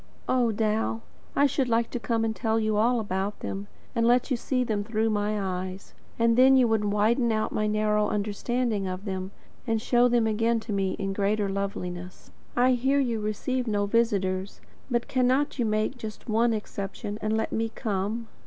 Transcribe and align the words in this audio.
Oh, 0.27 0.51
Dal! 0.51 1.03
I 1.35 1.45
should 1.45 1.69
like 1.69 1.91
to 1.91 1.99
come 1.99 2.25
and 2.25 2.35
tell 2.35 2.59
you 2.59 2.75
all 2.75 2.99
about 2.99 3.41
them, 3.41 3.67
and 3.93 4.07
let 4.07 4.31
you 4.31 4.35
see 4.35 4.63
them 4.63 4.83
through 4.83 5.11
my 5.11 5.39
eyes; 5.39 5.93
and 6.17 6.35
then 6.35 6.57
you 6.57 6.67
would 6.67 6.85
widen 6.85 7.31
out 7.31 7.51
my 7.51 7.67
narrow 7.67 8.07
understanding 8.09 8.87
of 8.87 9.05
them, 9.05 9.29
and 9.67 9.79
show 9.79 10.07
them 10.07 10.25
again 10.25 10.59
to 10.61 10.73
me 10.73 10.93
in 10.93 11.13
greater 11.13 11.49
loveliness. 11.49 12.31
I 12.55 12.71
hear 12.71 12.99
you 12.99 13.19
receive 13.21 13.67
no 13.67 13.85
visitors; 13.85 14.59
but 14.89 15.07
cannot 15.07 15.59
you 15.59 15.65
make 15.65 15.99
just 15.99 16.27
one 16.27 16.51
exception, 16.51 17.19
and 17.21 17.37
let 17.37 17.51
me 17.51 17.69
come? 17.69 18.27